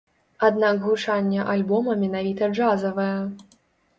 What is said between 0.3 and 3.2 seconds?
Аднак гучанне альбома менавіта джазавае.